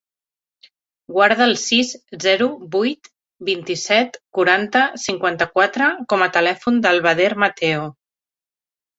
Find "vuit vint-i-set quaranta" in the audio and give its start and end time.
2.75-4.81